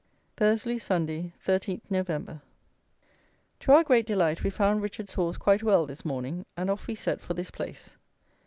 Thursley, 0.35 0.79
Sunday, 0.79 1.31
13th 1.45 1.81
Nov. 1.91 2.07
To 2.07 3.71
our 3.71 3.83
great 3.83 4.07
delight 4.07 4.41
we 4.41 4.49
found 4.49 4.81
Richard's 4.81 5.13
horse 5.13 5.37
quite 5.37 5.61
well 5.61 5.85
this 5.85 6.03
morning, 6.03 6.43
and 6.57 6.71
off 6.71 6.87
we 6.87 6.95
set 6.95 7.21
for 7.21 7.35
this 7.35 7.51
place. 7.51 7.97